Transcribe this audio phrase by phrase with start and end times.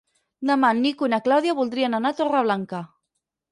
[0.49, 2.83] Demà en Nico i na Clàudia voldrien anar a Torreblanca.